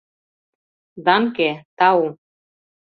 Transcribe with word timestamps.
Данке— 1.05 1.49
тау. 1.79 2.01